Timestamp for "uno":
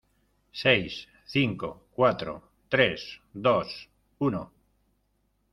4.17-4.51